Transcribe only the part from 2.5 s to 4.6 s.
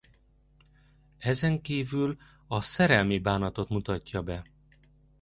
szerelmi bánatot mutatja be.